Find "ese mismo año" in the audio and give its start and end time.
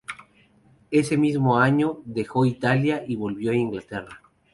0.89-1.99